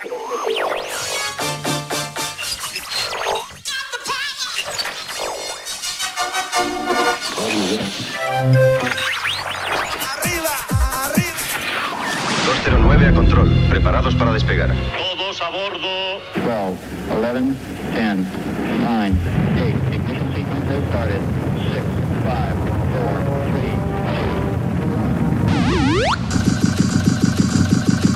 Arriba, 0.00 0.16
arriba. 11.02 11.36
209 12.46 13.06
a 13.06 13.12
control, 13.12 13.50
preparados 13.68 14.14
para 14.14 14.32
despegar. 14.32 14.70
Todos 14.96 15.42
a 15.42 15.50
bordo. 15.50 16.22
12, 16.34 16.78
11, 17.12 17.54
10, 17.92 18.16
9, 18.80 19.12
8, 19.52 19.94
ignition 19.94 20.32
sequence 20.32 20.70
has 20.70 20.82
started. 20.88 21.20
6, 21.74 21.84
5, 22.24 22.56
4, 23.04 23.36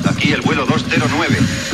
3, 0.01 0.09
Aquí 0.09 0.33
el 0.33 0.41
vuelo 0.41 0.65
209. 0.65 1.74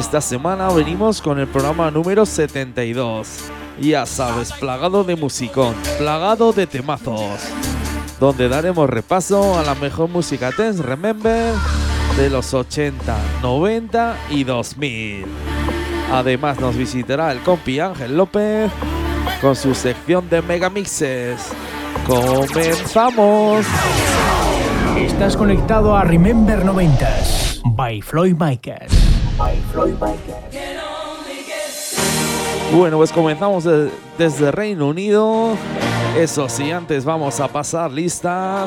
Esta 0.00 0.22
semana 0.22 0.70
venimos 0.70 1.20
con 1.20 1.38
el 1.38 1.46
programa 1.46 1.90
número 1.90 2.24
72. 2.24 3.50
Ya 3.78 4.06
sabes, 4.06 4.50
plagado 4.50 5.04
de 5.04 5.14
musicón, 5.14 5.74
plagado 5.98 6.54
de 6.54 6.66
temazos, 6.66 7.38
donde 8.18 8.48
daremos 8.48 8.88
repaso 8.88 9.58
a 9.58 9.62
la 9.62 9.74
mejor 9.74 10.08
música 10.08 10.52
Dance 10.56 10.82
Remember 10.82 11.52
de 12.16 12.30
los 12.30 12.54
80, 12.54 13.14
90 13.42 14.16
y 14.30 14.44
2000. 14.44 15.26
Además 16.10 16.58
nos 16.58 16.78
visitará 16.78 17.30
el 17.30 17.40
compi 17.40 17.78
Ángel 17.78 18.16
López 18.16 18.70
con 19.42 19.54
su 19.54 19.74
sección 19.74 20.30
de 20.30 20.40
megamixes. 20.40 21.52
¡Comenzamos! 22.06 23.66
Estás 24.96 25.36
conectado 25.36 25.94
a 25.94 26.04
Remember 26.04 26.64
90s 26.64 27.60
by 27.76 28.00
Floyd 28.00 28.36
Micas. 28.40 29.19
Bueno, 32.72 32.98
pues 32.98 33.12
comenzamos 33.12 33.64
de- 33.64 33.90
desde 34.18 34.50
Reino 34.50 34.88
Unido. 34.88 35.54
Eso 36.16 36.48
sí, 36.48 36.70
antes 36.70 37.04
vamos 37.04 37.40
a 37.40 37.48
pasar 37.48 37.90
lista. 37.90 38.66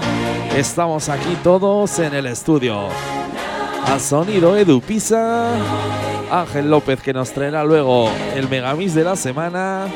Estamos 0.55 1.09
aquí 1.09 1.37
todos 1.43 1.99
en 1.99 2.13
el 2.13 2.25
estudio. 2.25 2.87
A 3.85 3.99
sonido 3.99 4.55
Edu 4.57 4.81
Pisa, 4.81 5.49
Ángel 6.31 6.69
López 6.69 7.01
que 7.01 7.13
nos 7.13 7.31
traerá 7.31 7.63
luego 7.63 8.09
el 8.35 8.49
Megamix 8.49 8.93
de 8.93 9.03
la 9.03 9.15
semana 9.15 9.87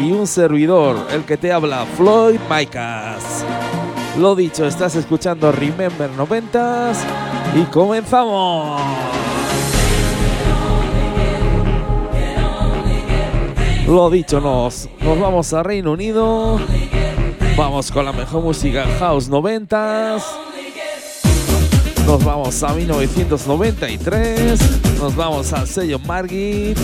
y 0.00 0.10
un 0.12 0.26
servidor, 0.26 0.96
el 1.12 1.24
que 1.24 1.36
te 1.36 1.52
habla, 1.52 1.84
Floyd 1.96 2.38
Micas. 2.50 3.44
Lo 4.18 4.34
dicho, 4.34 4.66
estás 4.66 4.96
escuchando 4.96 5.52
Remember 5.52 6.10
90s 6.10 6.98
y 7.54 7.62
comenzamos. 7.64 8.80
Lo 13.88 14.10
dicho, 14.10 14.38
nos, 14.38 14.86
nos 15.00 15.18
vamos 15.18 15.54
a 15.54 15.62
Reino 15.62 15.92
Unido. 15.92 16.60
Vamos 17.56 17.90
con 17.90 18.04
la 18.04 18.12
mejor 18.12 18.42
música 18.42 18.84
House 18.98 19.30
90s. 19.30 20.22
Nos 22.04 22.22
vamos 22.22 22.62
a 22.62 22.74
1993. 22.74 24.60
Nos 25.00 25.16
vamos 25.16 25.54
al 25.54 25.66
sello 25.66 25.98
Margit. 26.00 26.76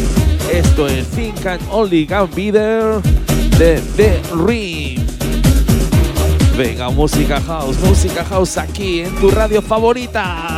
Esto 0.50 0.86
es 0.86 1.06
Think 1.08 1.44
and 1.44 1.60
Only 1.70 2.06
Can 2.06 2.30
Be 2.34 2.50
There 2.50 3.02
de 3.58 3.82
The 3.96 4.22
Ring. 4.46 5.06
Venga, 6.56 6.88
música 6.88 7.38
house, 7.38 7.76
música 7.80 8.24
house 8.24 8.56
aquí 8.56 9.00
en 9.00 9.14
tu 9.16 9.30
radio 9.30 9.60
favorita. 9.60 10.53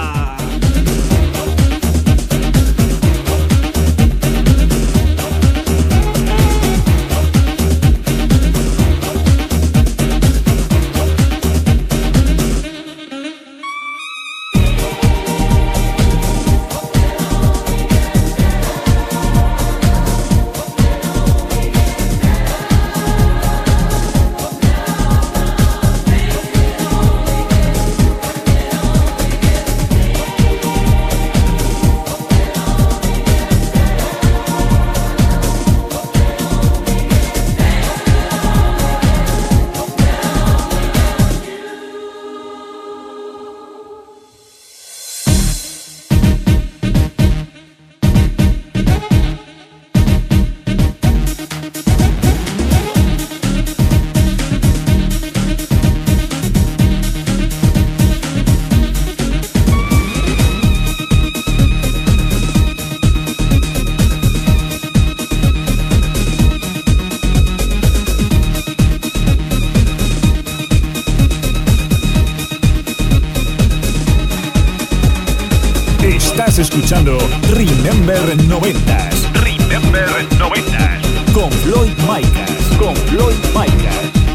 Escuchando 76.86 77.18
Remember 77.50 78.36
90s 78.46 79.32
Remember 79.42 80.08
90. 80.38 81.00
con 81.34 81.50
Floyd 81.50 81.92
Micas. 82.06 82.78
Con 82.78 82.94
Floyd 82.94 83.34
Micas. 83.52 84.25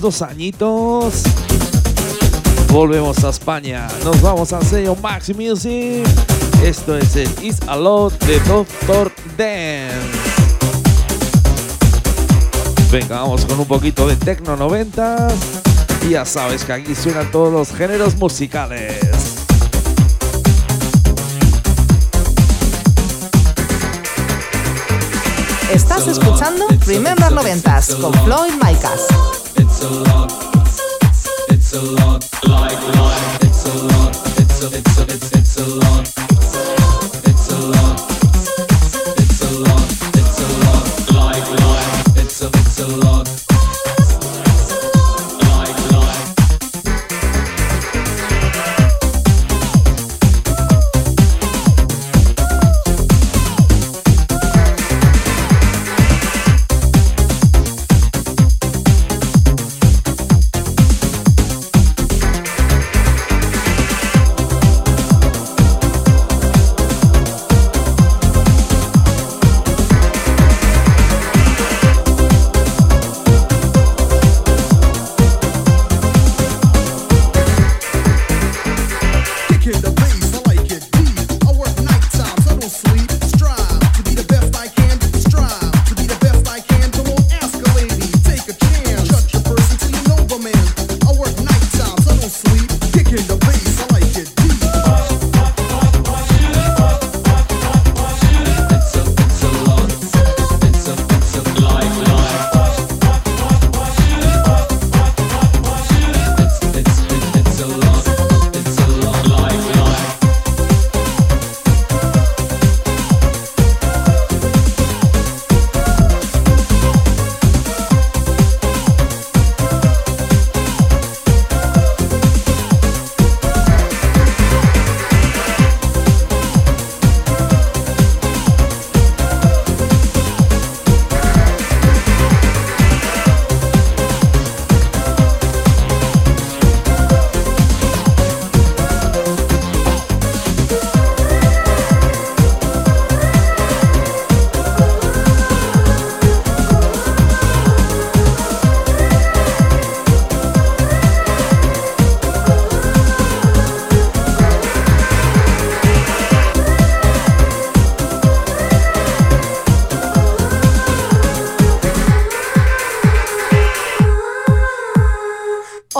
Dos 0.00 0.22
añitos. 0.22 1.22
Volvemos 2.68 3.24
a 3.24 3.30
España. 3.30 3.88
Nos 4.04 4.20
vamos 4.20 4.52
al 4.52 4.64
sello 4.64 4.96
Max 4.96 5.34
Music. 5.34 6.06
Esto 6.62 6.96
es 6.96 7.16
el 7.16 7.30
Is 7.42 7.60
a 7.66 7.76
Lot 7.76 8.18
de 8.24 8.40
Doctor 8.40 9.12
Dance. 9.38 9.94
Venga, 12.90 13.20
vamos 13.20 13.44
con 13.46 13.58
un 13.58 13.66
poquito 13.66 14.06
de 14.06 14.16
Tecno 14.16 14.56
90. 14.56 15.28
Y 16.06 16.10
ya 16.10 16.24
sabes 16.24 16.64
que 16.64 16.72
aquí 16.72 16.94
suenan 16.94 17.30
todos 17.30 17.52
los 17.52 17.72
géneros 17.72 18.16
musicales. 18.16 19.00
Estás 25.72 26.06
escuchando 26.06 26.66
Remember 26.86 27.32
90s 27.32 28.00
con 28.00 28.12
Floyd 28.24 28.52
Micas. 28.62 29.43
a 29.84 29.90
lot. 29.90 30.32
It's 31.50 31.74
a 31.74 31.82
lot 31.82 32.26
like 32.44 32.80
life. 32.96 33.42
It's 33.42 33.66
a 33.66 33.86
lot. 33.86 34.16
It's 34.38 34.62
a. 34.62 34.78
It's 34.78 34.98
a 34.98 35.03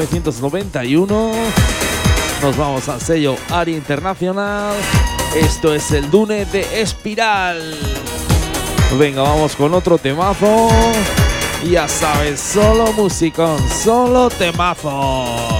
1991. 0.00 1.32
Nos 2.42 2.56
vamos 2.56 2.88
al 2.88 3.00
sello 3.00 3.36
ARI 3.50 3.74
Internacional. 3.74 4.74
Esto 5.36 5.74
es 5.74 5.90
el 5.92 6.10
Dune 6.10 6.46
de 6.46 6.80
Espiral. 6.80 7.76
Venga, 8.98 9.22
vamos 9.22 9.54
con 9.56 9.74
otro 9.74 9.98
temazo. 9.98 10.68
Ya 11.70 11.86
sabes, 11.86 12.40
solo 12.40 12.92
musicón, 12.94 13.58
solo 13.68 14.30
temazo. 14.30 15.59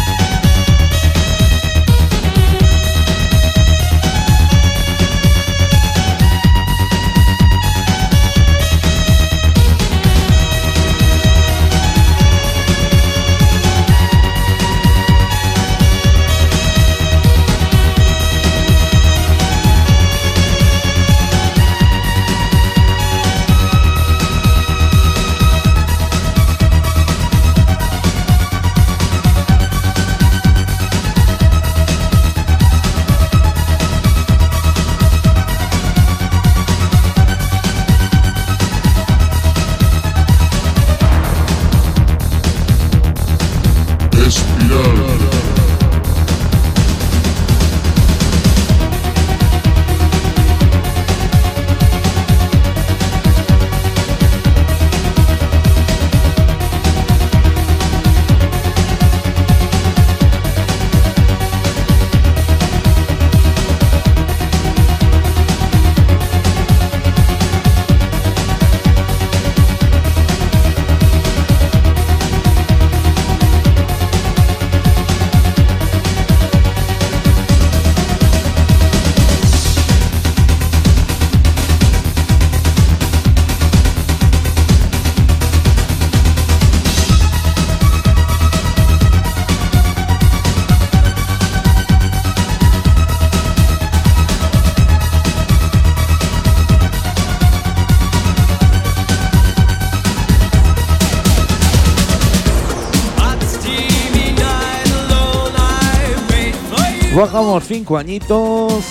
Bajamos 107.41 107.63
cinco 107.67 107.97
añitos. 107.97 108.83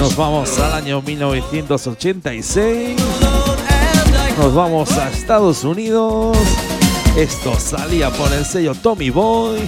Nos 0.00 0.16
vamos 0.16 0.58
al 0.58 0.72
año 0.72 1.00
1986. 1.02 2.96
Nos 4.36 4.54
vamos 4.56 4.90
a 4.90 5.08
Estados 5.08 5.62
Unidos. 5.62 6.36
Esto 7.16 7.54
salía 7.60 8.10
por 8.10 8.32
el 8.32 8.44
sello 8.44 8.74
Tommy 8.74 9.10
Boy. 9.10 9.60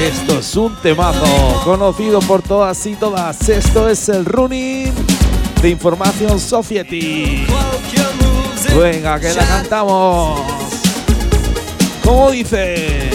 Esto 0.00 0.38
es 0.38 0.56
un 0.56 0.76
temazo 0.76 1.26
conocido 1.64 2.20
por 2.20 2.40
todas 2.40 2.86
y 2.86 2.94
todas. 2.94 3.48
Esto 3.48 3.88
es 3.88 4.08
el 4.08 4.26
running 4.26 4.92
de 5.60 5.70
Información 5.70 6.38
Society. 6.38 7.46
Venga, 8.80 9.18
que 9.18 9.34
la 9.34 9.44
cantamos. 9.44 10.40
¿Cómo 12.04 12.30
dice? 12.30 13.10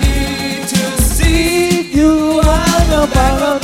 Need 0.00 0.66
to 0.68 1.02
see 1.02 1.92
you, 1.92 2.40
I'll 2.42 3.06
go 3.06 3.12
back 3.12 3.42
on 3.42 3.62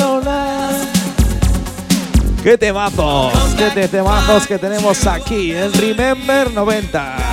¡Qué 2.42 2.56
temazos! 2.56 3.32
¡Qué 3.58 3.70
te- 3.74 3.88
temazos 3.88 4.46
que 4.46 4.58
tenemos 4.58 5.06
aquí 5.06 5.52
en 5.52 5.72
Remember 5.72 6.50
90! 6.50 7.27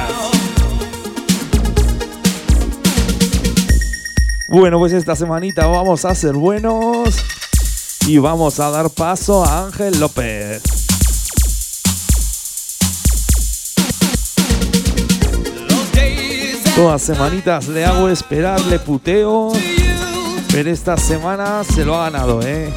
Bueno, 4.47 4.77
pues 4.77 4.93
esta 4.93 5.15
semanita 5.15 5.65
vamos 5.65 6.05
a 6.05 6.13
ser 6.13 6.33
buenos 6.33 7.15
y 8.05 8.19
vamos 8.19 8.59
a 8.59 8.69
dar 8.69 8.91
paso 8.91 9.43
a 9.43 9.65
Ángel 9.65 9.99
López. 9.99 10.61
Todas 16.75 17.01
semanitas 17.01 17.67
le 17.69 17.85
hago 17.85 18.07
esperar, 18.07 18.61
le 18.65 18.77
puteo, 18.77 19.51
pero 20.51 20.69
esta 20.69 20.95
semana 20.95 21.63
se 21.63 21.83
lo 21.83 21.95
ha 21.95 22.11
ganado, 22.11 22.41
¿eh? 22.43 22.71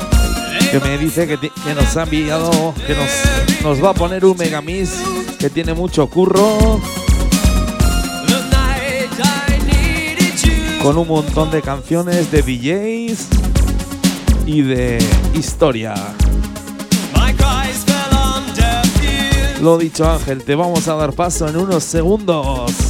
Que 0.70 0.80
me 0.80 0.96
dice 0.96 1.26
que 1.26 1.75
nos 1.75 1.96
ha 1.98 2.04
enviado, 2.04 2.75
que 2.87 2.94
nos, 2.94 3.62
nos 3.62 3.84
va 3.84 3.90
a 3.90 3.94
poner 3.94 4.25
un 4.25 4.38
Megamix 4.38 4.92
que 5.38 5.50
tiene 5.50 5.75
mucho 5.75 6.08
curro. 6.08 6.80
Con 10.88 10.97
un 10.97 11.07
montón 11.07 11.50
de 11.50 11.61
canciones 11.61 12.30
de 12.30 12.40
DJs 12.40 13.28
y 14.47 14.62
de 14.62 14.99
historia. 15.35 15.92
Lo 19.61 19.76
dicho 19.76 20.11
Ángel, 20.11 20.42
te 20.45 20.54
vamos 20.54 20.88
a 20.88 20.95
dar 20.95 21.12
paso 21.12 21.47
en 21.47 21.59
unos 21.59 21.85
segundos. 21.85 22.88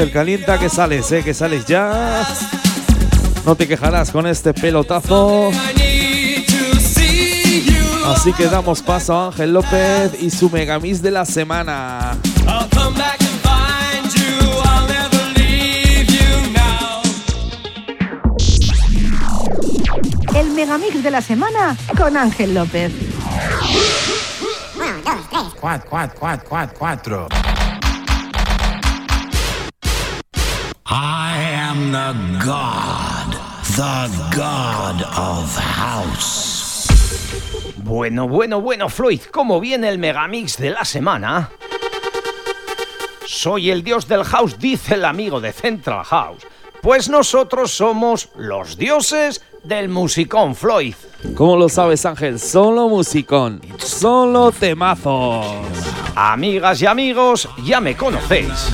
Ángel, 0.00 0.14
calienta 0.14 0.58
que 0.58 0.70
sales, 0.70 1.12
eh, 1.12 1.22
que 1.22 1.34
sales 1.34 1.66
ya. 1.66 2.26
No 3.44 3.54
te 3.54 3.68
quejarás 3.68 4.10
con 4.10 4.26
este 4.26 4.54
pelotazo. 4.54 5.50
Así 8.06 8.32
que 8.32 8.46
damos 8.46 8.80
paso 8.80 9.14
a 9.14 9.26
Ángel 9.26 9.52
López 9.52 10.12
y 10.18 10.30
su 10.30 10.48
Megamix 10.48 11.02
de 11.02 11.10
la 11.10 11.26
semana. 11.26 12.16
I'll 12.46 12.66
come 12.70 12.96
back 12.96 13.20
and 13.20 13.40
find 13.42 14.10
you. 14.14 14.46
I'll 14.64 14.88
never 14.88 15.22
leave 15.36 16.06
you 16.08 16.50
now. 16.54 17.02
El 20.34 20.50
megamix 20.52 21.02
de 21.02 21.10
la 21.10 21.20
semana 21.20 21.76
con 21.94 22.16
Ángel 22.16 22.54
López. 22.54 22.90
Quatro, 25.60 25.90
quatro, 25.90 26.18
quatro, 26.18 26.48
quatro, 26.48 26.78
quatro. 26.78 27.28
I 27.32 27.49
am 31.80 32.32
the 32.38 32.44
god, 32.44 33.32
the 33.76 34.08
god 34.36 35.02
of 35.16 35.56
house. 35.56 36.86
Bueno, 37.78 38.28
bueno, 38.28 38.60
bueno, 38.60 38.88
Floyd, 38.88 39.20
¿cómo 39.30 39.60
viene 39.60 39.88
el 39.88 39.98
megamix 39.98 40.58
de 40.58 40.70
la 40.70 40.84
semana? 40.84 41.50
Soy 43.26 43.70
el 43.70 43.82
dios 43.82 44.06
del 44.06 44.24
house, 44.24 44.58
dice 44.58 44.94
el 44.94 45.04
amigo 45.04 45.40
de 45.40 45.52
Central 45.52 46.04
House. 46.04 46.46
Pues 46.82 47.08
nosotros 47.08 47.70
somos 47.72 48.28
los 48.36 48.76
dioses 48.76 49.42
del 49.64 49.88
musicón, 49.88 50.54
Floyd. 50.54 50.94
¿Cómo 51.34 51.56
lo 51.56 51.68
sabes 51.68 52.04
Ángel? 52.04 52.38
Solo 52.38 52.88
musicón, 52.88 53.60
solo 53.78 54.52
temazos. 54.52 55.46
Amigas 56.14 56.82
y 56.82 56.86
amigos, 56.86 57.48
ya 57.64 57.80
me 57.80 57.96
conocéis. 57.96 58.70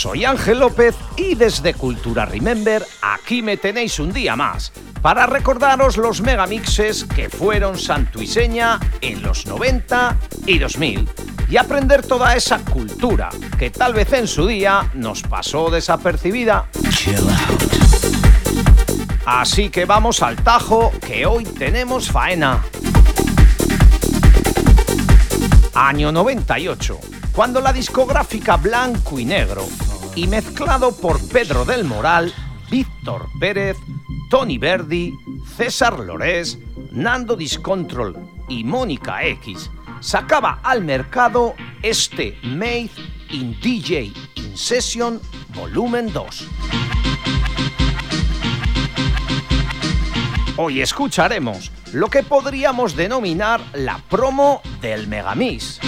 Soy 0.00 0.24
Ángel 0.24 0.60
López 0.60 0.94
y 1.18 1.34
desde 1.34 1.74
Cultura 1.74 2.24
Remember 2.24 2.82
aquí 3.02 3.42
me 3.42 3.58
tenéis 3.58 3.98
un 3.98 4.14
día 4.14 4.34
más 4.34 4.72
para 5.02 5.26
recordaros 5.26 5.98
los 5.98 6.22
megamixes 6.22 7.04
que 7.04 7.28
fueron 7.28 7.78
santuiseña 7.78 8.80
en 9.02 9.20
los 9.20 9.44
90 9.44 10.16
y 10.46 10.58
2000 10.58 11.06
y 11.50 11.56
aprender 11.58 12.00
toda 12.00 12.34
esa 12.34 12.60
cultura 12.60 13.28
que 13.58 13.68
tal 13.68 13.92
vez 13.92 14.10
en 14.14 14.26
su 14.26 14.46
día 14.46 14.90
nos 14.94 15.20
pasó 15.20 15.68
desapercibida. 15.68 16.64
Chill 16.88 17.16
out. 17.18 17.62
Así 19.26 19.68
que 19.68 19.84
vamos 19.84 20.22
al 20.22 20.36
tajo 20.36 20.92
que 21.06 21.26
hoy 21.26 21.44
tenemos 21.44 22.10
faena. 22.10 22.64
Año 25.74 26.10
98, 26.10 26.98
cuando 27.32 27.60
la 27.60 27.74
discográfica 27.74 28.56
Blanco 28.56 29.18
y 29.18 29.26
Negro 29.26 29.68
y 30.14 30.26
mezclado 30.26 30.92
por 30.92 31.20
Pedro 31.28 31.64
del 31.64 31.84
Moral, 31.84 32.32
Víctor 32.70 33.28
Pérez, 33.38 33.76
Tony 34.28 34.58
Verdi, 34.58 35.14
César 35.56 35.98
Lorés, 36.00 36.58
Nando 36.90 37.36
Discontrol 37.36 38.16
y 38.48 38.64
Mónica 38.64 39.24
X 39.24 39.70
sacaba 40.00 40.60
al 40.62 40.82
mercado 40.82 41.54
este 41.82 42.38
Made 42.42 42.90
in 43.30 43.58
DJ 43.60 44.12
in 44.36 44.56
Session 44.56 45.20
Volumen 45.54 46.12
2. 46.12 46.48
Hoy 50.56 50.80
escucharemos 50.80 51.70
lo 51.92 52.08
que 52.08 52.22
podríamos 52.22 52.96
denominar 52.96 53.60
la 53.74 53.98
promo 54.08 54.62
del 54.80 55.06
Megamix. 55.06 55.80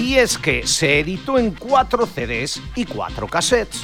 Y 0.00 0.16
es 0.16 0.38
que 0.38 0.66
se 0.66 1.00
editó 1.00 1.38
en 1.38 1.50
cuatro 1.50 2.06
CDs 2.06 2.58
y 2.74 2.86
cuatro 2.86 3.28
cassettes. 3.28 3.82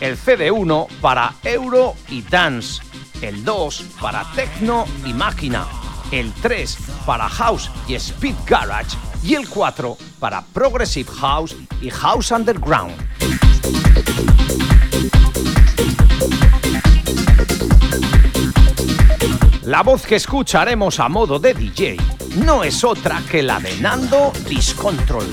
El 0.00 0.18
CD1 0.18 0.86
para 1.00 1.34
Euro 1.44 1.94
y 2.10 2.20
Dance, 2.20 2.82
el 3.22 3.42
2 3.42 3.84
para 4.02 4.30
Tecno 4.34 4.84
y 5.06 5.14
Máquina, 5.14 5.66
el 6.10 6.30
3 6.34 6.76
para 7.06 7.26
House 7.26 7.70
y 7.88 7.94
Speed 7.94 8.34
Garage 8.46 8.98
y 9.22 9.34
el 9.34 9.48
4 9.48 9.96
para 10.18 10.42
Progressive 10.42 11.10
House 11.10 11.56
y 11.80 11.88
House 11.88 12.30
Underground. 12.30 12.94
La 19.62 19.82
voz 19.82 20.04
que 20.04 20.16
escucharemos 20.16 21.00
a 21.00 21.08
modo 21.08 21.38
de 21.38 21.54
DJ 21.54 21.96
no 22.36 22.64
es 22.64 22.84
otra 22.84 23.22
que 23.30 23.42
la 23.42 23.60
de 23.60 23.76
Nando 23.78 24.32
Discontrol. 24.48 25.26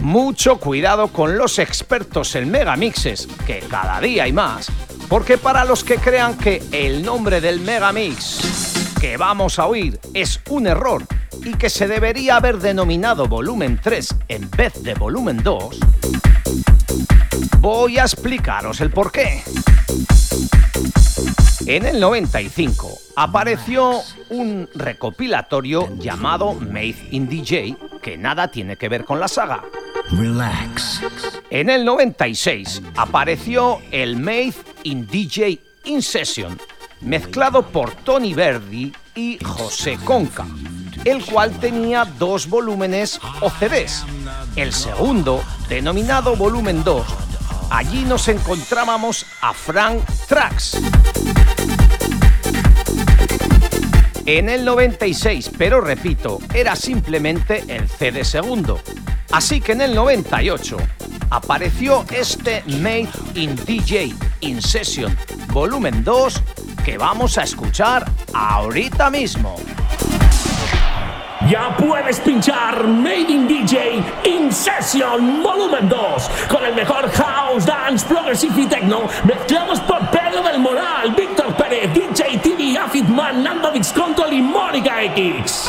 Mucho 0.00 0.58
cuidado 0.58 1.08
con 1.08 1.36
los 1.36 1.58
expertos 1.58 2.34
en 2.36 2.50
megamixes, 2.50 3.26
que 3.46 3.60
cada 3.60 4.00
día 4.00 4.24
hay 4.24 4.32
más, 4.32 4.70
porque 5.08 5.38
para 5.38 5.64
los 5.64 5.84
que 5.84 5.96
crean 5.96 6.36
que 6.36 6.62
el 6.72 7.02
nombre 7.02 7.40
del 7.40 7.60
megamix 7.60 8.82
que 9.00 9.16
vamos 9.16 9.58
a 9.58 9.66
oír 9.66 9.98
es 10.14 10.40
un 10.48 10.66
error 10.66 11.04
y 11.44 11.54
que 11.54 11.70
se 11.70 11.88
debería 11.88 12.36
haber 12.36 12.58
denominado 12.58 13.26
volumen 13.26 13.80
3 13.82 14.14
en 14.28 14.50
vez 14.50 14.82
de 14.82 14.94
volumen 14.94 15.42
2, 15.42 15.80
voy 17.58 17.98
a 17.98 18.02
explicaros 18.02 18.80
el 18.80 18.90
porqué. 18.90 19.42
En 21.66 21.86
el 21.86 22.00
95 22.00 22.98
apareció 23.16 24.00
un 24.30 24.68
recopilatorio 24.74 25.88
llamado 25.98 26.54
Made 26.54 27.08
in 27.10 27.28
DJ 27.28 27.76
que 28.02 28.16
nada 28.16 28.48
tiene 28.48 28.76
que 28.76 28.88
ver 28.88 29.04
con 29.04 29.20
la 29.20 29.28
saga. 29.28 29.62
Relax. 30.10 31.00
En 31.50 31.70
el 31.70 31.84
96 31.84 32.82
apareció 32.96 33.78
el 33.90 34.16
Made 34.16 34.54
in 34.82 35.06
DJ 35.06 35.60
In 35.84 36.02
Session, 36.02 36.58
mezclado 37.00 37.62
por 37.62 37.92
Tony 37.92 38.34
Verdi 38.34 38.92
y 39.14 39.38
José 39.42 39.98
Conca, 40.04 40.46
el 41.04 41.24
cual 41.24 41.52
tenía 41.58 42.04
dos 42.04 42.48
volúmenes 42.48 43.20
o 43.40 43.50
CDs. 43.50 44.04
El 44.56 44.72
segundo, 44.72 45.42
denominado 45.68 46.36
volumen 46.36 46.82
2, 46.84 47.06
allí 47.72 48.04
nos 48.04 48.28
encontrábamos 48.28 49.26
a 49.40 49.54
Frank 49.54 50.02
Trax. 50.28 50.78
En 54.26 54.48
el 54.48 54.64
96, 54.64 55.50
pero 55.56 55.80
repito, 55.80 56.38
era 56.54 56.76
simplemente 56.76 57.64
el 57.68 57.88
CD 57.88 58.24
segundo. 58.24 58.78
Así 59.32 59.60
que 59.60 59.72
en 59.72 59.80
el 59.80 59.94
98 59.94 60.76
apareció 61.30 62.04
este 62.10 62.62
Made 62.66 63.08
in 63.34 63.56
DJ 63.56 64.14
In 64.40 64.60
Session 64.60 65.16
Volumen 65.48 66.04
2 66.04 66.42
que 66.84 66.98
vamos 66.98 67.38
a 67.38 67.44
escuchar 67.44 68.04
ahorita 68.34 69.08
mismo. 69.08 69.56
Ya 71.52 71.76
puedes 71.76 72.18
pinchar 72.20 72.82
Made 72.86 73.28
in 73.28 73.46
DJ 73.46 74.02
In 74.24 74.50
Session 74.50 75.42
Volumen 75.42 75.86
2 75.86 76.30
con 76.48 76.64
el 76.64 76.74
mejor 76.74 77.10
house, 77.10 77.66
dance, 77.66 78.06
progressive 78.06 78.62
y 78.62 78.66
techno 78.66 79.02
mezclados 79.24 79.78
por 79.80 79.98
Pedro 80.08 80.42
del 80.44 80.60
Moral, 80.60 81.14
Víctor 81.14 81.54
Pérez, 81.54 81.92
DJ 81.92 82.38
TV, 82.38 82.78
Afitman, 82.78 83.42
Nando 83.42 83.70
Dix 83.70 83.92
Control 83.92 84.32
y 84.32 84.40
Mónica 84.40 85.02
X. 85.02 85.66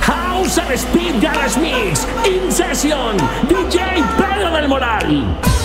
House 0.00 0.58
and 0.58 0.72
Speed 0.72 1.22
Garage 1.22 1.56
Mix 1.60 2.04
In 2.24 2.50
Session 2.50 3.16
DJ 3.48 4.02
Pedro 4.18 4.50
del 4.50 4.66
Moral. 4.66 5.61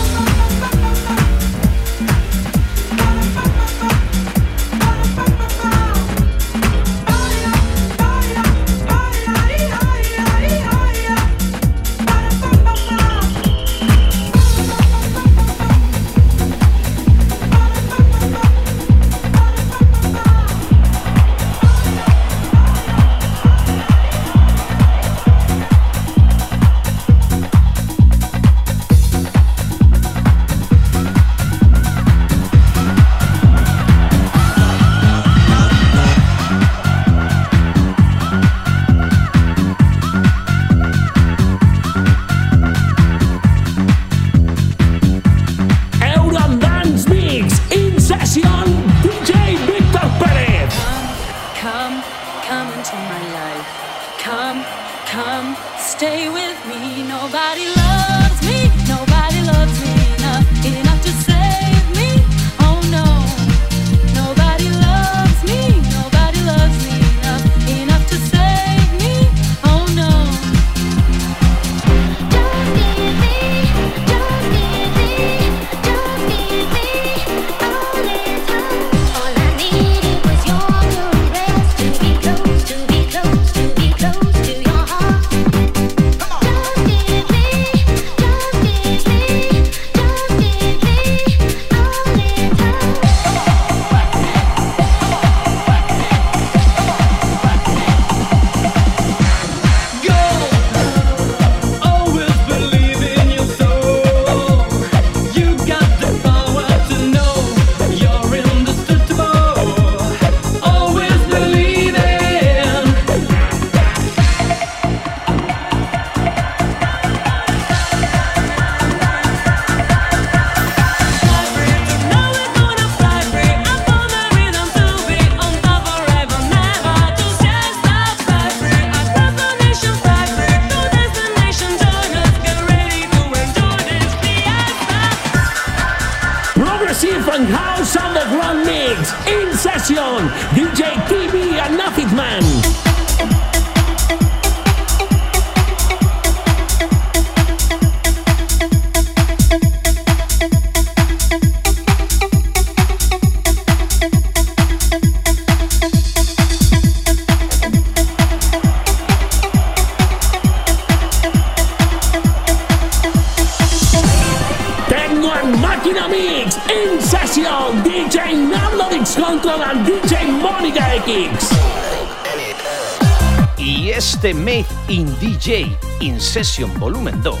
Y 174.18 174.30
este 174.30 174.34
Made 174.34 174.66
in 174.88 175.06
DJ 175.20 175.76
In 176.00 176.20
Session 176.20 176.76
Volumen 176.80 177.22
2 177.22 177.38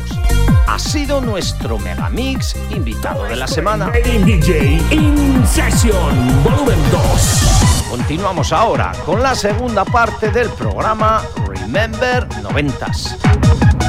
ha 0.68 0.78
sido 0.78 1.20
nuestro 1.20 1.76
Megamix 1.78 2.54
invitado 2.70 3.24
de 3.24 3.34
la 3.34 3.48
semana. 3.48 3.86
Made 3.86 4.14
in 4.14 4.24
DJ 4.24 4.80
In 4.92 5.44
Session 5.44 6.44
Volumen 6.44 6.78
2. 6.92 7.86
Continuamos 7.90 8.52
ahora 8.52 8.92
con 9.04 9.20
la 9.20 9.34
segunda 9.34 9.84
parte 9.84 10.30
del 10.30 10.48
programa 10.50 11.22
Remember 11.48 12.28
90s. 12.28 13.16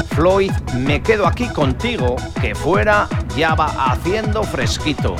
Floyd, 0.08 0.50
me 0.74 1.00
quedo 1.00 1.28
aquí 1.28 1.48
contigo, 1.48 2.16
que 2.40 2.56
fuera 2.56 3.08
ya 3.36 3.54
va 3.54 3.66
haciendo 3.92 4.42
fresquito. 4.42 5.14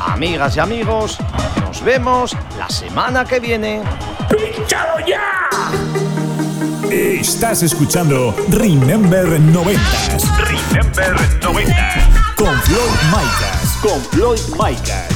Amigas 0.00 0.56
y 0.56 0.60
amigos, 0.60 1.18
nos 1.62 1.82
vemos 1.82 2.36
la 2.56 2.68
semana 2.68 3.24
que 3.24 3.40
viene. 3.40 3.82
¡Pínchalo 4.28 5.04
ya! 5.04 5.85
Estás 6.90 7.64
escuchando 7.64 8.34
Remember 8.48 9.26
90s 9.26 10.22
Remember 10.38 11.16
90. 11.42 11.74
con 12.36 12.54
Floyd 12.62 12.80
Micas. 13.10 13.78
Con 13.82 14.00
Floyd 14.12 14.40
Micas. 14.52 15.08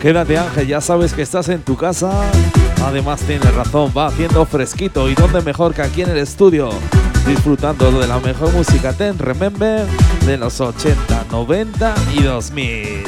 Quédate 0.00 0.38
Ángel, 0.38 0.66
ya 0.68 0.80
sabes 0.80 1.12
que 1.12 1.22
estás 1.22 1.48
en 1.48 1.62
tu 1.62 1.76
casa. 1.76 2.12
Además 2.84 3.20
tienes 3.22 3.52
razón, 3.54 3.92
va 3.96 4.06
haciendo 4.06 4.46
fresquito 4.46 5.08
y 5.08 5.14
dónde 5.14 5.42
mejor 5.42 5.74
que 5.74 5.82
aquí 5.82 6.02
en 6.02 6.10
el 6.10 6.18
estudio. 6.18 6.70
Disfrutando 7.28 7.92
de 7.92 8.06
la 8.06 8.18
mejor 8.20 8.54
música 8.54 8.94
Ten 8.94 9.18
Remember 9.18 9.86
de 10.24 10.38
los 10.38 10.62
80, 10.62 11.26
90 11.30 11.94
y 12.14 12.22
2000. 12.22 13.04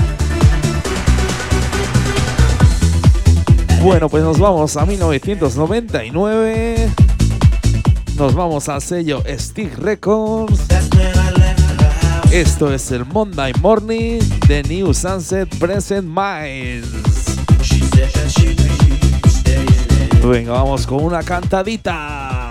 Bueno, 3.82 4.10
pues 4.10 4.22
nos 4.22 4.38
vamos 4.38 4.76
a 4.76 4.84
1999. 4.84 6.90
Nos 8.18 8.34
vamos 8.34 8.68
al 8.68 8.82
sello 8.82 9.22
Stick 9.26 9.78
Records. 9.78 10.66
Esto 12.30 12.74
es 12.74 12.92
el 12.92 13.06
Monday 13.06 13.54
Morning 13.62 14.20
de 14.46 14.62
New 14.64 14.92
Sunset 14.92 15.48
Present 15.58 16.06
Miles. 16.06 16.84
Venga, 20.22 20.52
vamos 20.52 20.86
con 20.86 21.04
una 21.04 21.22
cantadita. 21.22 22.49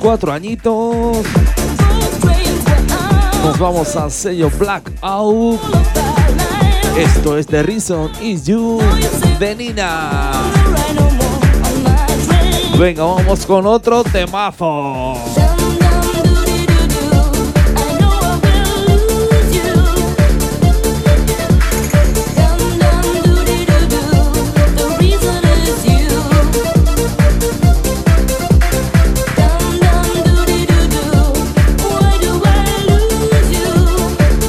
Cuatro 0.00 0.32
añitos. 0.32 1.26
Nos 3.44 3.58
vamos 3.58 3.96
al 3.96 4.12
sello 4.12 4.48
Blackout. 4.56 5.60
Esto 6.96 7.36
es 7.36 7.48
The 7.48 7.64
Reason 7.64 8.10
Is 8.20 8.44
You 8.44 8.78
de 9.40 9.56
Nina. 9.56 10.30
Venga, 12.78 13.02
vamos 13.02 13.44
con 13.44 13.66
otro 13.66 14.04
temazo. 14.04 15.14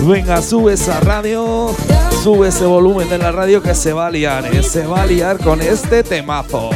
Venga, 0.06 0.42
sube 0.42 0.74
esa 0.74 1.00
radio, 1.00 1.74
sube 2.22 2.50
ese 2.50 2.66
volumen 2.66 3.08
de 3.08 3.18
la 3.18 3.32
radio 3.32 3.62
que 3.62 3.74
se 3.74 3.94
va 3.94 4.08
a 4.08 4.12
liar, 4.12 4.46
¿eh? 4.54 4.62
se 4.62 4.86
va 4.86 5.04
a 5.04 5.06
liar 5.06 5.40
con 5.40 5.62
este 5.62 6.04
temazo. 6.04 6.70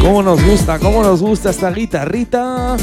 Cómo 0.00 0.22
nos 0.22 0.44
gusta, 0.44 0.78
cómo 0.78 1.02
nos 1.02 1.20
gusta 1.20 1.50
esta 1.50 1.72
guitarrita. 1.72 2.76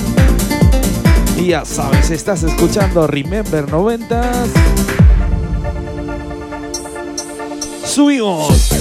Y 1.37 1.47
ya 1.47 1.63
sabes, 1.63 2.09
estás 2.09 2.43
escuchando 2.43 3.07
Remember 3.07 3.65
90s. 3.67 4.49
Subimos. 7.85 8.80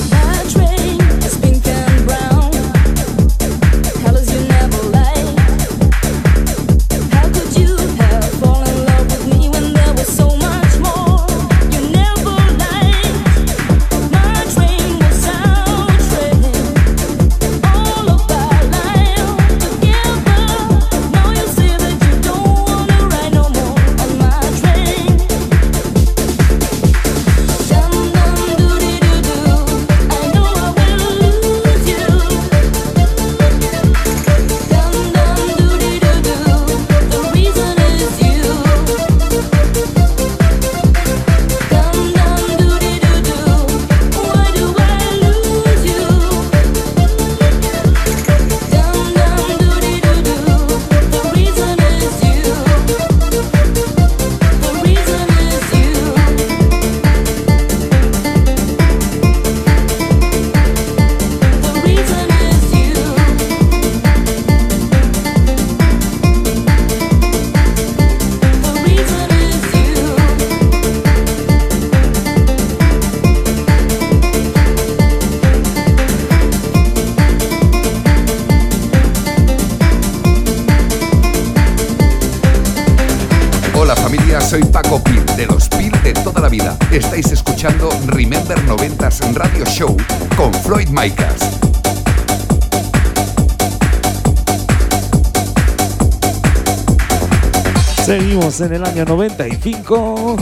En 98.59 98.75
el 98.75 98.85
año 98.85 99.05
95. 99.05 100.37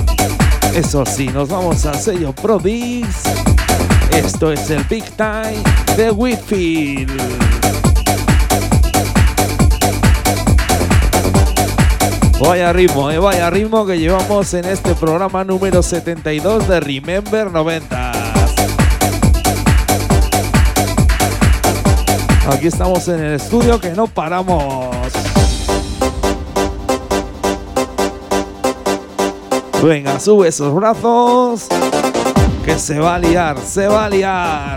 Eso 0.74 1.04
sí, 1.04 1.28
nos 1.28 1.50
vamos 1.50 1.84
al 1.84 1.98
sello 2.00 2.32
Prodix. 2.32 3.06
Esto 4.12 4.50
es 4.50 4.70
el 4.70 4.82
Big 4.84 5.04
Time 5.10 5.62
de 5.94 6.10
Whitfield. 6.10 7.20
Vaya 12.40 12.72
ritmo, 12.72 13.10
eh, 13.10 13.18
vaya 13.18 13.50
ritmo 13.50 13.84
que 13.84 13.98
llevamos 13.98 14.54
en 14.54 14.64
este 14.64 14.94
programa 14.94 15.44
número 15.44 15.82
72 15.82 16.66
de 16.66 16.80
Remember 16.80 17.50
90. 17.50 18.12
Aquí 22.50 22.68
estamos 22.68 23.06
en 23.08 23.20
el 23.20 23.34
estudio 23.34 23.78
que 23.78 23.90
no 23.90 24.06
paramos. 24.06 24.87
Venga, 29.82 30.18
sube 30.18 30.48
esos 30.48 30.74
brazos. 30.74 31.68
Que 32.64 32.78
se 32.78 32.98
va 32.98 33.14
a 33.14 33.18
liar, 33.18 33.58
se 33.58 33.86
va 33.86 34.06
a 34.06 34.10
liar. 34.10 34.76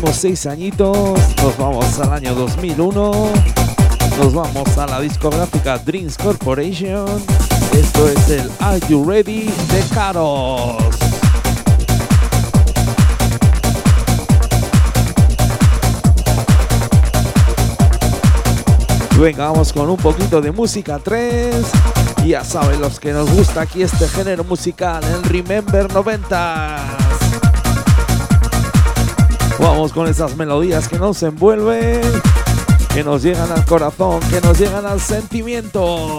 Subimos 0.00 0.16
seis 0.16 0.46
añitos, 0.46 1.18
nos 1.42 1.58
vamos 1.58 1.98
al 1.98 2.14
año 2.14 2.34
2001, 2.34 3.12
nos 4.16 4.32
vamos 4.32 4.78
a 4.78 4.86
la 4.86 4.98
discográfica 4.98 5.76
Dreams 5.76 6.16
Corporation. 6.16 7.06
Esto 7.74 8.08
es 8.08 8.30
el 8.30 8.50
Are 8.60 8.80
You 8.88 9.04
Ready 9.04 9.44
de 9.44 9.84
Caros. 9.92 10.82
Venga, 19.18 19.50
vamos 19.50 19.70
con 19.74 19.90
un 19.90 19.98
poquito 19.98 20.40
de 20.40 20.50
música 20.50 20.98
3. 20.98 21.56
Ya 22.24 22.42
saben 22.42 22.80
los 22.80 22.98
que 22.98 23.12
nos 23.12 23.30
gusta 23.30 23.60
aquí 23.60 23.82
este 23.82 24.08
género 24.08 24.44
musical, 24.44 25.04
el 25.04 25.22
Remember 25.24 25.92
90. 25.92 26.99
Vamos 29.60 29.92
con 29.92 30.08
esas 30.08 30.36
melodías 30.36 30.88
que 30.88 30.98
nos 30.98 31.22
envuelven, 31.22 32.00
que 32.94 33.04
nos 33.04 33.22
llegan 33.22 33.52
al 33.52 33.64
corazón, 33.66 34.20
que 34.30 34.40
nos 34.40 34.58
llegan 34.58 34.86
al 34.86 35.00
sentimiento. 35.00 36.18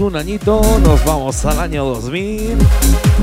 Un 0.00 0.14
añito, 0.14 0.60
nos 0.80 1.04
vamos 1.04 1.44
al 1.44 1.58
año 1.58 1.84
2000, 1.84 2.56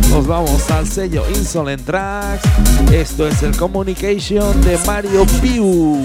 nos 0.10 0.28
vamos 0.28 0.70
al 0.72 0.86
sello 0.86 1.24
Insolent 1.30 1.86
Tracks. 1.86 2.44
Esto 2.92 3.28
es 3.28 3.42
el 3.44 3.56
Communication 3.56 4.62
de 4.62 4.78
Mario 4.86 5.26
Piu. 5.42 5.98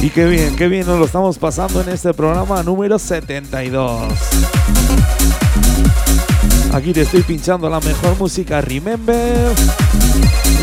Y 0.00 0.10
qué 0.10 0.24
bien, 0.24 0.56
qué 0.56 0.68
bien 0.68 0.86
nos 0.86 0.98
lo 0.98 1.04
estamos 1.04 1.36
pasando 1.36 1.82
en 1.82 1.90
este 1.90 2.14
programa 2.14 2.62
número 2.62 2.98
72. 2.98 4.08
Aquí 6.72 6.92
te 6.92 7.02
estoy 7.02 7.22
pinchando 7.22 7.68
la 7.68 7.80
mejor 7.80 8.16
música 8.18 8.60
Remember. 8.60 9.52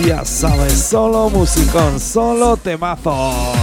Ya 0.05 0.23
sabes, 0.23 0.73
solo 0.73 1.29
musicón, 1.29 1.99
solo 1.99 2.57
temazos. 2.57 3.55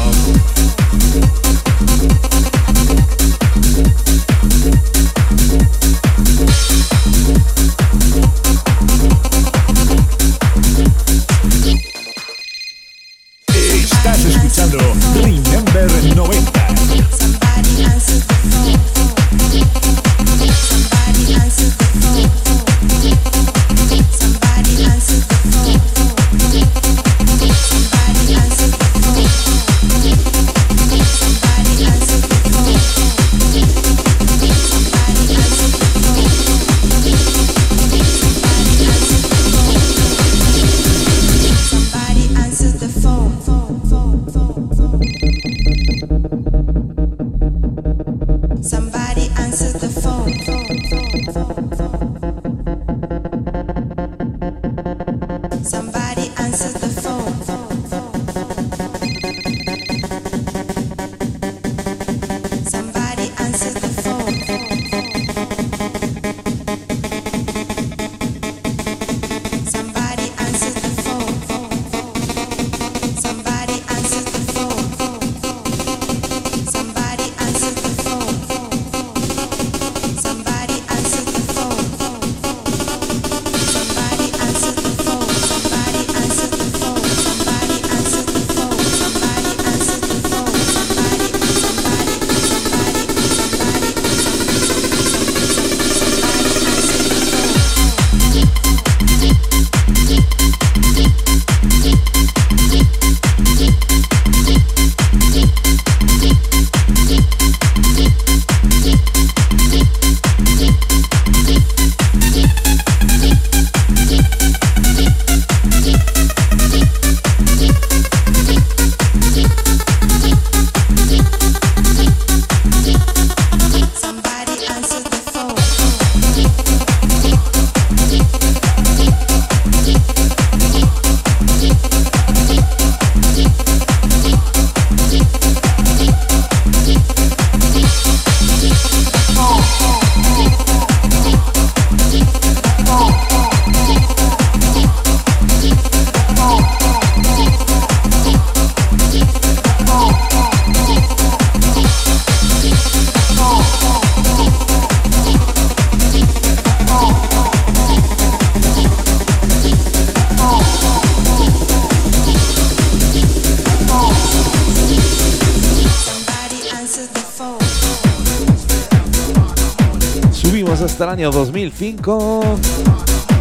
Año 171.13 171.31
2005. 171.31 172.43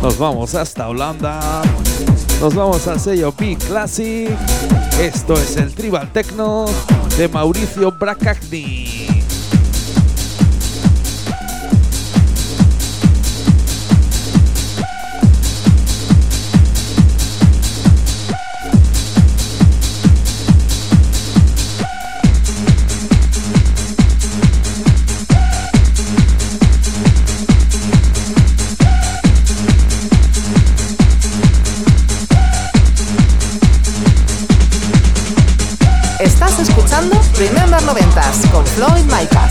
Nos 0.01 0.17
vamos 0.17 0.55
hasta 0.55 0.89
Holanda. 0.89 1.61
Nos 2.41 2.53
vamos 2.53 2.85
al 2.87 2.99
sello 2.99 3.31
P 3.31 3.55
Classic. 3.55 4.29
Esto 4.99 5.35
es 5.35 5.55
el 5.55 5.73
Tribal 5.73 6.11
Techno 6.11 6.65
de 7.17 7.29
Mauricio 7.29 7.93
Bracagni. 7.93 9.20
Con 38.51 38.65
Floyd 38.65 39.05
Micas. 39.05 39.50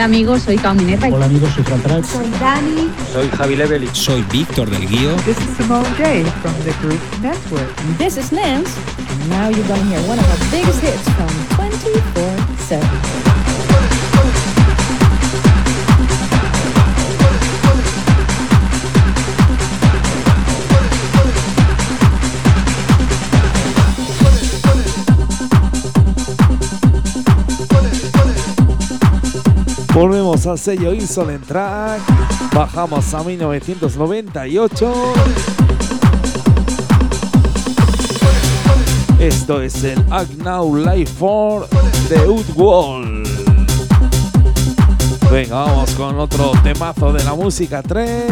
Hola 0.00 0.06
amigos, 0.06 0.40
soy 0.44 0.56
Camineta. 0.56 1.08
Hola 1.08 1.26
amigos, 1.26 1.52
soy 1.52 1.62
Fran 1.62 1.82
Tran. 1.82 2.02
Soy 2.02 2.30
Dani. 2.40 2.90
Soy 3.12 3.28
Javi 3.36 3.54
Levely. 3.54 3.86
Soy 3.92 4.24
Víctor 4.32 4.70
del 4.70 4.88
Guío. 4.88 5.14
This 5.26 5.36
is 5.36 5.56
Simone 5.58 5.86
J 5.98 6.24
from 6.40 6.54
the 6.64 6.72
group 6.80 6.98
Network. 7.20 7.68
This 7.98 8.16
is 8.16 8.32
Nance. 8.32 8.70
And 8.96 9.28
now 9.28 9.50
you're 9.50 9.68
gonna 9.68 9.84
hear 9.84 10.00
one 10.08 10.18
of 10.18 10.26
our 10.26 10.50
biggest 10.50 10.80
hits 10.80 11.06
from 11.10 11.28
24-7. 11.54 13.29
Volvemos 30.00 30.46
al 30.46 30.58
sello 30.58 30.94
Insolent 30.94 31.46
Track. 31.46 32.00
Bajamos 32.54 33.12
a 33.12 33.22
1998. 33.22 34.94
Esto 39.18 39.60
es 39.60 39.84
el 39.84 40.02
Act 40.08 40.32
Now 40.38 40.74
Life 40.74 41.12
4 41.18 41.68
de 42.08 42.16
Woodwall. 42.26 43.24
Venga, 45.30 45.64
vamos 45.64 45.90
con 45.90 46.18
otro 46.18 46.52
temazo 46.62 47.12
de 47.12 47.22
la 47.22 47.34
música 47.34 47.82
3. 47.82 48.24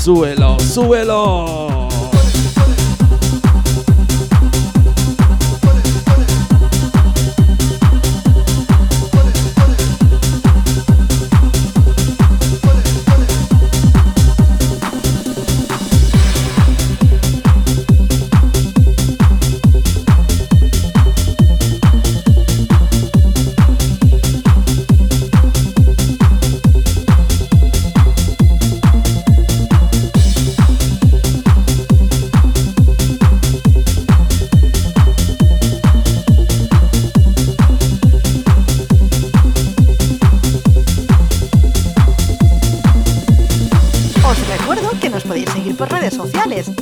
Súbelo, 0.00 0.60
súbelo. 0.60 1.79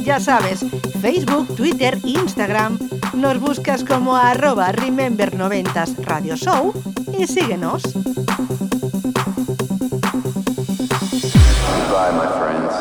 Ya 0.05 0.21
sabes, 0.21 0.65
Facebook, 1.01 1.55
Twitter, 1.55 1.99
Instagram. 2.05 2.79
Nos 3.15 3.39
buscas 3.41 3.85
como 3.85 4.17
arroba 4.17 4.73
Remember90s 4.73 5.97
Radio 6.05 6.37
Show 6.37 6.73
y 7.19 7.27
síguenos. 7.27 7.83
Goodbye, 11.83 12.13
my 12.13 12.29
friends. 12.39 12.75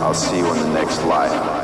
I'll 0.00 0.14
see 0.14 0.38
you 0.38 0.46
on 0.46 0.58
the 0.58 0.68
next 0.72 1.04
life. 1.04 1.59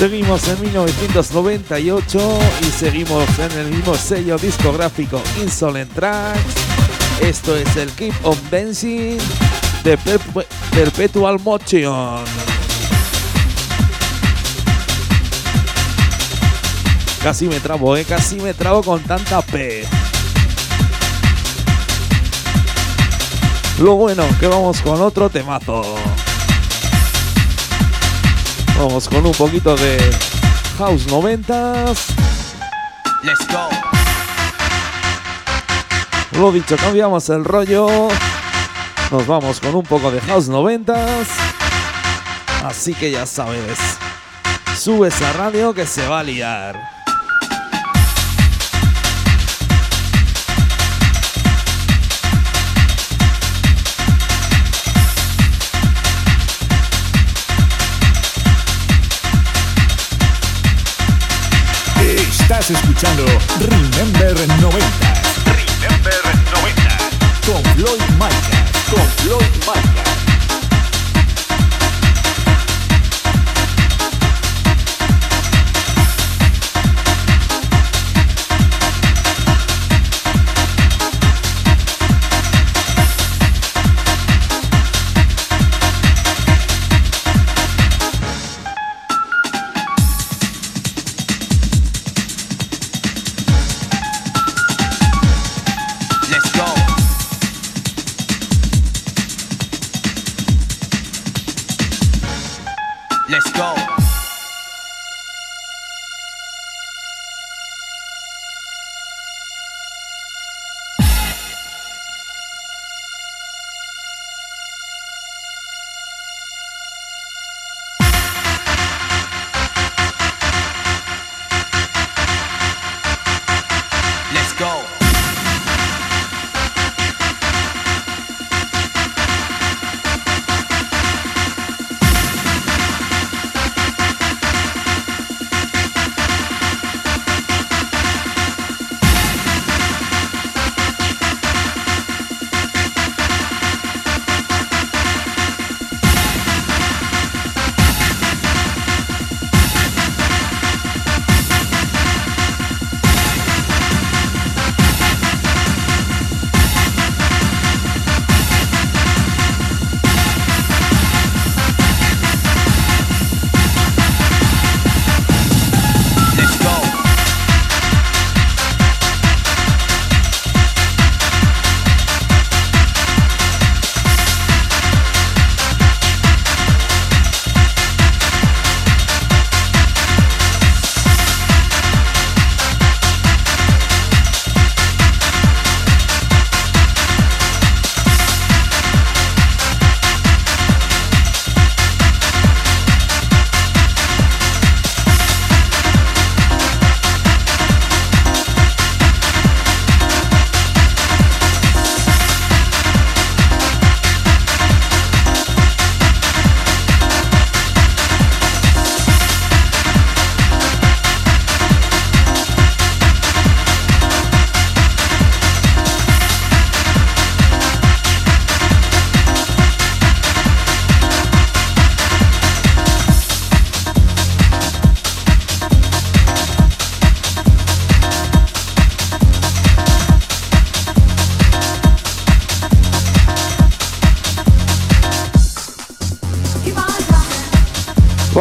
Seguimos 0.00 0.48
en 0.48 0.58
1998 0.62 2.38
y 2.62 2.64
seguimos 2.70 3.22
en 3.38 3.52
el 3.58 3.66
mismo 3.66 3.94
sello 3.94 4.38
discográfico 4.38 5.20
Insolent 5.42 5.92
Tracks. 5.92 6.40
Esto 7.20 7.54
es 7.54 7.76
el 7.76 7.90
Keep 7.92 8.14
on 8.22 8.38
Dancing 8.50 9.18
de 9.84 9.98
Perpe- 9.98 10.46
Perpetual 10.70 11.38
Motion. 11.40 12.24
Casi 17.22 17.46
me 17.46 17.60
trabo, 17.60 17.94
eh, 17.94 18.06
casi 18.06 18.36
me 18.36 18.54
trabo 18.54 18.82
con 18.82 19.02
tanta 19.02 19.42
P. 19.42 19.84
Lo 23.80 23.96
bueno, 23.96 24.24
que 24.40 24.46
vamos 24.46 24.80
con 24.80 25.02
otro 25.02 25.28
temazo. 25.28 25.82
Vamos 28.82 29.10
con 29.10 29.26
un 29.26 29.32
poquito 29.32 29.76
de 29.76 29.98
House 30.78 31.06
90s. 31.06 31.98
Let's 33.22 33.46
go. 33.52 33.68
Lo 36.40 36.50
dicho, 36.50 36.78
cambiamos 36.78 37.28
el 37.28 37.44
rollo. 37.44 38.08
Nos 39.10 39.26
vamos 39.26 39.60
con 39.60 39.74
un 39.74 39.82
poco 39.82 40.10
de 40.10 40.18
House 40.22 40.48
90s. 40.48 41.26
Así 42.64 42.94
que 42.94 43.10
ya 43.10 43.26
sabes. 43.26 43.78
Sube 44.74 45.08
esa 45.08 45.30
radio 45.34 45.74
que 45.74 45.84
se 45.84 46.08
va 46.08 46.20
a 46.20 46.22
liar. 46.22 46.99
Estás 62.70 62.84
escuchando 62.84 63.24
Remember 63.58 64.48
90 64.60 64.78
Remember 65.44 66.14
90. 66.52 66.98
con 67.44 67.64
Floyd 67.74 68.00
Micah. 68.12 68.64
Con 68.88 69.08
Floyd 69.16 69.44
Micah. 69.66 70.19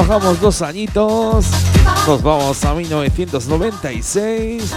Bajamos 0.09 0.41
dos 0.41 0.61
añitos. 0.63 1.45
Nos 2.07 2.23
vamos 2.23 2.65
a 2.65 2.73
1996. 2.73 4.73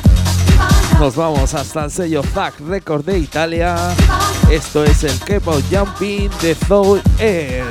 Nos 1.00 1.16
vamos 1.16 1.54
hasta 1.54 1.86
el 1.86 1.90
sello 1.90 2.22
Zack 2.34 2.60
Record 2.60 3.06
de 3.06 3.18
Italia. 3.18 3.94
Esto 4.50 4.84
es 4.84 5.04
el 5.04 5.18
Keep 5.20 5.48
on 5.48 5.62
Jumping 5.70 6.28
de 6.42 6.54
Soul 6.68 7.00
S. 7.18 7.64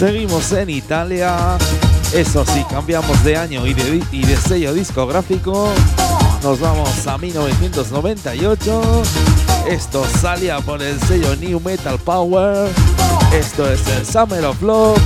Seguimos 0.00 0.50
en 0.52 0.70
Italia. 0.70 1.58
Eso 2.14 2.42
sí, 2.46 2.64
cambiamos 2.70 3.22
de 3.22 3.36
año 3.36 3.66
y 3.66 3.74
de, 3.74 4.36
sello 4.38 4.72
discográfico. 4.72 5.68
Nos 6.42 6.58
vamos 6.58 7.06
a 7.06 7.18
1998. 7.18 9.02
Esto 9.68 10.06
salía 10.22 10.58
por 10.60 10.80
el 10.82 10.98
sello 11.02 11.36
New 11.36 11.60
Metal 11.60 11.98
Power. 11.98 12.70
Esto 13.34 13.70
es 13.70 13.86
el 13.88 14.06
Summer 14.06 14.42
of 14.46 14.62
Love 14.62 14.98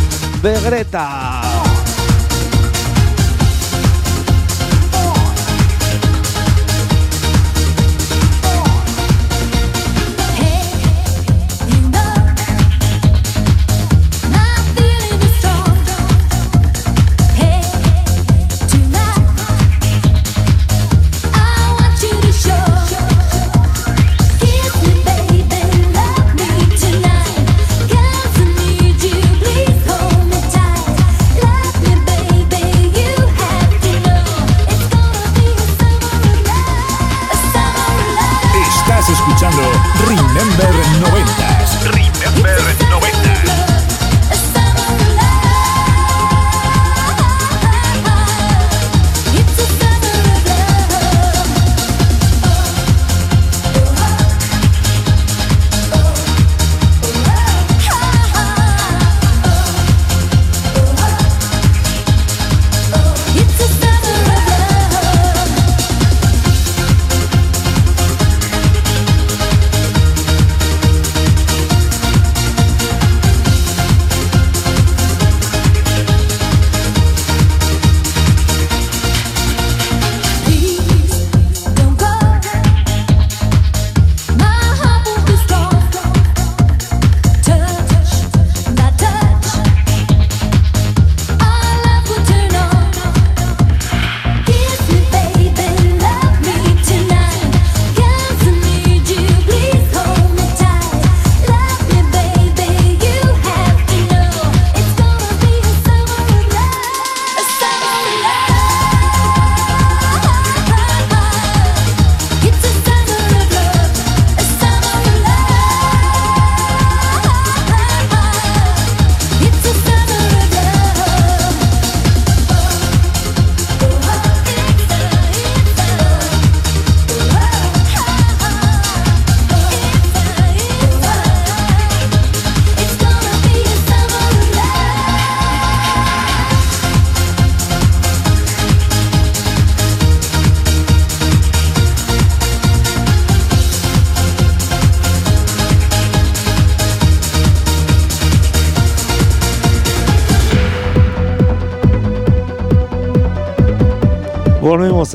de 0.43 0.61
Greta. 0.61 1.44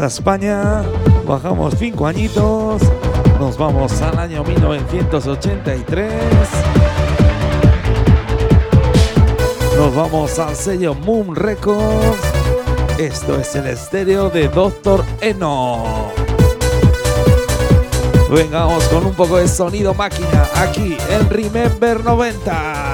España, 0.07 0.83
bajamos 1.27 1.75
cinco 1.77 2.07
añitos, 2.07 2.81
nos 3.39 3.57
vamos 3.57 4.01
al 4.01 4.17
año 4.19 4.43
1983. 4.43 6.13
Nos 9.77 9.95
vamos 9.95 10.37
al 10.39 10.55
sello 10.55 10.93
Moon 10.93 11.35
Records. 11.35 12.19
Esto 12.97 13.39
es 13.39 13.55
el 13.55 13.67
estéreo 13.67 14.29
de 14.29 14.47
Doctor 14.49 15.05
Eno. 15.21 16.11
Vengamos 18.29 18.83
con 18.85 19.05
un 19.05 19.13
poco 19.13 19.37
de 19.37 19.47
sonido 19.47 19.93
máquina 19.93 20.47
aquí 20.55 20.97
en 21.09 21.29
Remember 21.29 22.03
90. 22.03 22.88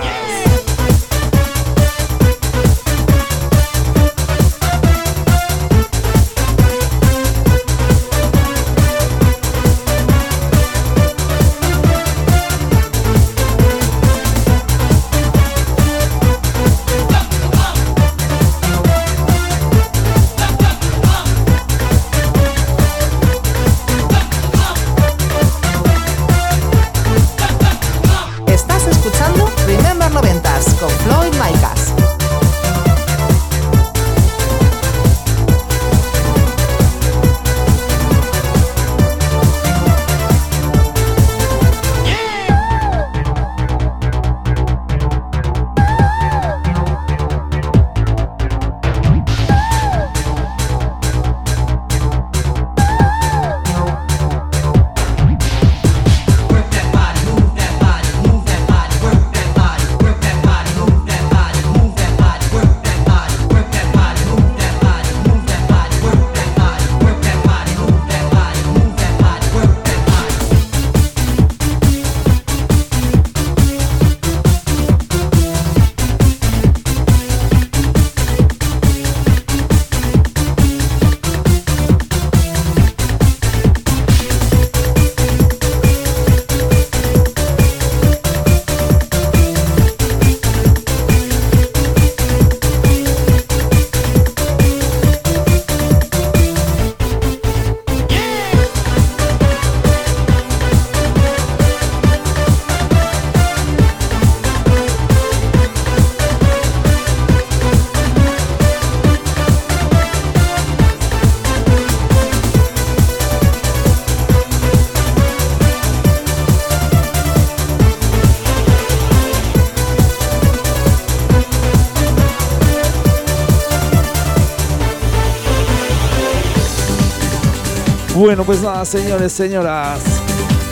Bueno, 128.26 128.44
pues 128.44 128.60
nada, 128.64 128.84
señores, 128.86 129.32
señoras. 129.34 130.00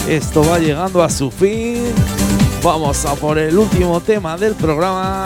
Esto 0.07 0.43
va 0.43 0.57
llegando 0.57 1.03
a 1.03 1.09
su 1.11 1.29
fin. 1.29 1.83
Vamos 2.63 3.05
a 3.05 3.13
por 3.13 3.37
el 3.37 3.55
último 3.55 4.01
tema 4.01 4.35
del 4.37 4.55
programa. 4.55 5.25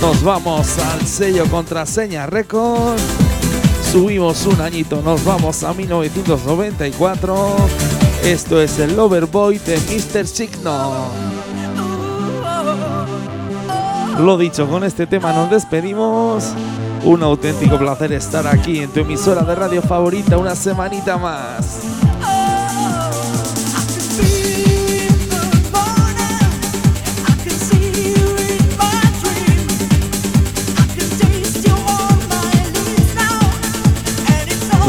Nos 0.00 0.22
vamos 0.22 0.78
al 0.78 1.06
sello 1.06 1.44
Contraseña 1.50 2.24
Record. 2.24 2.98
Subimos 3.92 4.46
un 4.46 4.62
añito, 4.62 5.02
nos 5.02 5.22
vamos 5.26 5.62
a 5.62 5.74
1994. 5.74 7.56
Esto 8.24 8.58
es 8.58 8.78
el 8.78 8.96
Loverboy 8.96 9.58
de 9.58 9.76
Mr. 9.76 10.26
Signo. 10.26 11.08
Lo 14.20 14.38
dicho, 14.38 14.66
con 14.66 14.84
este 14.84 15.06
tema 15.06 15.34
nos 15.34 15.50
despedimos. 15.50 16.44
Un 17.04 17.22
auténtico 17.22 17.78
placer 17.78 18.12
estar 18.12 18.46
aquí 18.46 18.80
en 18.80 18.90
tu 18.90 19.00
emisora 19.00 19.42
de 19.42 19.54
radio 19.54 19.80
favorita 19.82 20.36
una 20.36 20.54
semanita 20.54 21.16
más. 21.16 21.80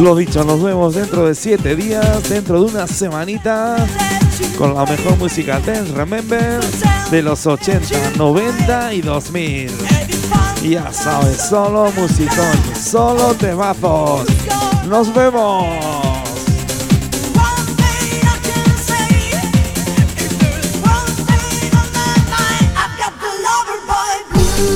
Lo 0.01 0.15
dicho, 0.15 0.45
nos 0.45 0.63
vemos 0.63 0.95
dentro 0.95 1.27
de 1.27 1.35
siete 1.35 1.75
días, 1.75 2.29
dentro 2.29 2.63
de 2.63 2.71
una 2.71 2.87
semanita, 2.87 3.75
con 4.57 4.73
la 4.73 4.85
mejor 4.85 5.17
música 5.17 5.59
dance, 5.59 5.93
remember, 5.93 6.61
de 7.11 7.21
los 7.21 7.45
80, 7.45 8.11
90 8.17 8.93
y 8.93 9.01
2000. 9.01 9.98
Ya 10.61 10.91
sabes, 10.91 11.37
solo 11.49 11.91
musicón, 11.93 12.75
solo 12.75 13.33
temazos. 13.35 14.27
Nos 14.87 15.13
vemos. 15.13 15.65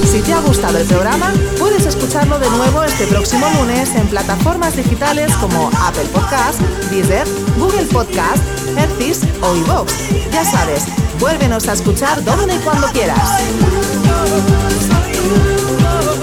Si 0.09 0.21
te 0.21 0.33
ha 0.33 0.39
gustado 0.39 0.77
el 0.77 0.87
programa, 0.87 1.33
puedes 1.59 1.85
escucharlo 1.85 2.39
de 2.39 2.49
nuevo 2.51 2.83
este 2.83 3.05
próximo 3.07 3.45
lunes 3.59 3.93
en 3.95 4.07
plataformas 4.07 4.75
digitales 4.75 5.33
como 5.35 5.69
Apple 5.79 6.05
Podcast, 6.13 6.59
Deezer, 6.91 7.27
Google 7.57 7.85
Podcast, 7.85 8.41
Hertis 8.77 9.21
o 9.41 9.55
iVoox. 9.55 9.91
Ya 10.31 10.45
sabes, 10.45 10.85
vuélvenos 11.19 11.67
a 11.67 11.73
escuchar 11.73 12.23
donde 12.23 12.55
y 12.55 12.59
cuando 12.59 12.87
quieras. 12.87 13.92
love, 14.25 14.83
for 14.89 16.17
you. 16.17 16.22